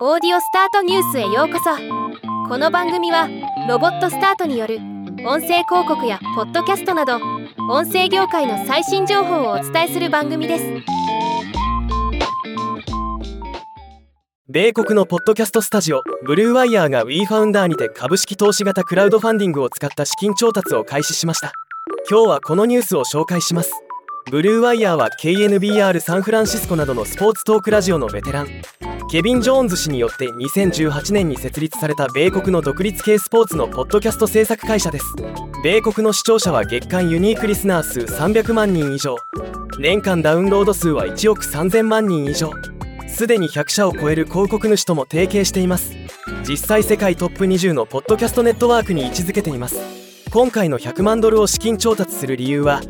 [0.00, 1.70] オーディオスタートニュースへようこそ。
[2.48, 3.28] この番組は
[3.68, 4.78] ロボットスタートによる
[5.24, 7.20] 音声広告やポッドキャストなど
[7.70, 10.64] 音声業界の最新情報をお伝えする番組です。
[14.48, 21.52] 米国のポッドキャストスタジオブルーワイヤーが WeFounder にて株式投資型クラウドファンディングを使った資金調達を開始しました。
[22.10, 23.70] 今日はこのニュースを紹介します。
[24.28, 28.48] ブルーワイヤーは KNBR サンフランシスコなどのスポーツトークラジオのベテラン。
[29.14, 35.04] ケビン・ジョーンズ氏によって2018年に設立された米国の独立系スポーツのポッドキャスト制作会社です。
[35.62, 39.14] 米国の視聴者は月間ユニークリスナー数300万人以上。
[39.78, 42.50] 年間ダウンロード数は1億3000万人以上。
[43.06, 45.94] すでに100社を超える広告主とも提携しています。
[46.42, 49.76] 実際世界トップ20のポッドキャストネットワークに位置づけています。
[50.32, 52.80] 今回の100万ドルを資金調達する理由は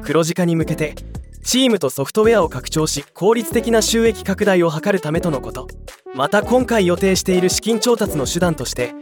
[0.00, 0.94] 黒字化に向けて
[1.44, 5.68] チームとソフトウェアを拡張し効率的な収益拡大を図るためとのこと。
[6.14, 8.94] また今回予定している資金調達の手段として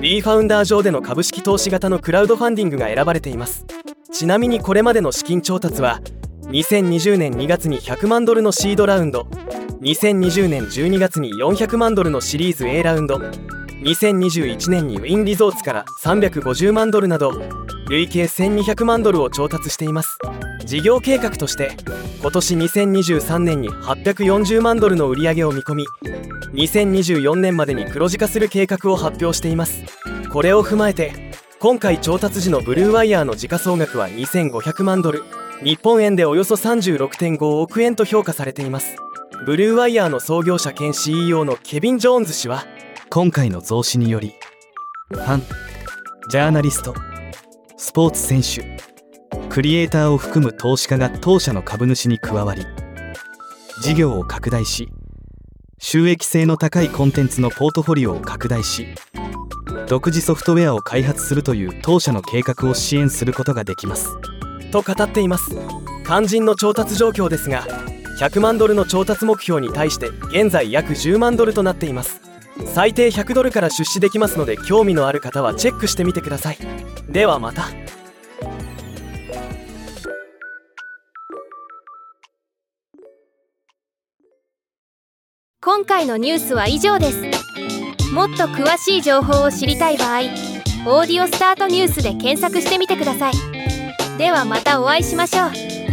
[0.00, 3.66] B ファウンダー上での株式投資型のクラウドファンディングが選ばれています。
[4.12, 6.00] ちなみにこれまでの資金調達は
[6.44, 9.22] 2020年2月に100万ドルのシードラウンド
[9.82, 17.32] 2020年12月に400万ドルのシリーズ A ラウンド2021年にウィンリゾーツから350万ドルなど
[17.88, 20.18] 累計1200万ドルを調達しています。
[20.66, 21.70] 事業計画として
[22.20, 25.86] 今年2023年に840万ドルの売り上げを見込み
[26.52, 29.82] 2024年までに黒字化する計画を発表しています。
[30.30, 31.12] これを踏まえて
[31.60, 35.22] 今回調達時のブルーワイヤーの時価総額は2500万ドル。
[35.62, 38.96] 日本円でおよそ36.5億円と評価されています。
[39.46, 42.66] ブルーワイヤーの創業者兼 CEO のケビン・ジョーンズ氏は
[43.08, 44.34] 今回の増資により
[45.10, 45.42] ファン
[46.30, 46.94] ジャーナリスト
[47.80, 48.76] スポーツ選手。
[49.48, 52.66] クリエイターを含む投資家が当社の株主に加わり
[53.82, 54.88] 事業を拡大し
[55.78, 58.88] 収益性の高いコンテンツのポートフォリオを拡大し
[59.86, 64.18] 独自ソフトウェアを開発するという当社の計画を支援することができます。
[64.70, 65.56] と語っています。
[66.04, 67.62] 肝心の調達状況ですが
[68.18, 72.27] 100万ドルの調達目標に対して現在約10万ドルとなっています。
[72.66, 76.58] 最低100ドルから出資できますので興味のある方はチェックしてみてください。
[77.08, 77.64] ではまた。
[85.60, 87.22] 今回のニュースは以上です。
[88.12, 90.20] もっと詳しい情報を知りたい場合
[90.88, 93.32] 「オーディオスタートニュース」で検索してみてください。
[94.16, 95.87] ではまたお会いしましょう。